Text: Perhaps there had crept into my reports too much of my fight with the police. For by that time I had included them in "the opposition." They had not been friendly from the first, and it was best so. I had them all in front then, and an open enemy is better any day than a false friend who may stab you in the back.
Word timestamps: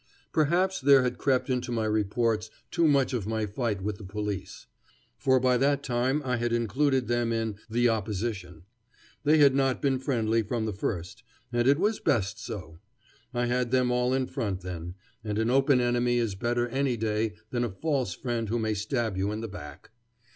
Perhaps 0.33 0.81
there 0.81 1.03
had 1.03 1.19
crept 1.19 1.47
into 1.47 1.71
my 1.71 1.85
reports 1.85 2.49
too 2.71 2.87
much 2.87 3.13
of 3.13 3.27
my 3.27 3.45
fight 3.45 3.83
with 3.83 3.99
the 3.99 4.03
police. 4.03 4.65
For 5.19 5.39
by 5.39 5.57
that 5.57 5.83
time 5.83 6.23
I 6.25 6.37
had 6.37 6.51
included 6.51 7.07
them 7.07 7.31
in 7.31 7.57
"the 7.69 7.87
opposition." 7.87 8.63
They 9.25 9.37
had 9.37 9.53
not 9.53 9.79
been 9.79 9.99
friendly 9.99 10.41
from 10.41 10.65
the 10.65 10.73
first, 10.73 11.21
and 11.53 11.67
it 11.67 11.77
was 11.77 11.99
best 11.99 12.39
so. 12.43 12.79
I 13.31 13.45
had 13.45 13.69
them 13.69 13.91
all 13.91 14.11
in 14.11 14.25
front 14.25 14.61
then, 14.61 14.95
and 15.23 15.37
an 15.37 15.51
open 15.51 15.79
enemy 15.79 16.17
is 16.17 16.33
better 16.33 16.67
any 16.69 16.97
day 16.97 17.35
than 17.51 17.63
a 17.63 17.69
false 17.69 18.15
friend 18.15 18.49
who 18.49 18.57
may 18.57 18.73
stab 18.73 19.17
you 19.17 19.31
in 19.31 19.41
the 19.41 19.47
back. 19.47 19.91